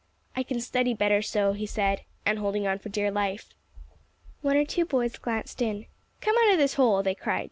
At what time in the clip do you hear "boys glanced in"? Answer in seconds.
4.83-5.85